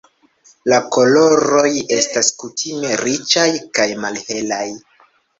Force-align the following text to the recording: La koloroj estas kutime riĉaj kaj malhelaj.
La 0.71 0.77
koloroj 0.93 1.69
estas 1.97 2.29
kutime 2.43 2.95
riĉaj 3.01 3.43
kaj 3.79 3.85
malhelaj. 4.07 4.63